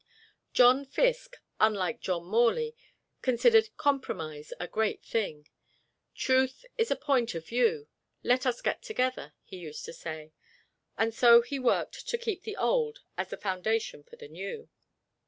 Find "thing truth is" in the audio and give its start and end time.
5.03-6.89